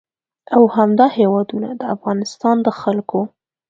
او 0.55 0.63
همدا 0.75 1.05
هېوادونه 1.17 1.69
د 1.73 1.81
افغانستان 1.95 2.55
د 2.65 2.67
خلکو 2.81 3.19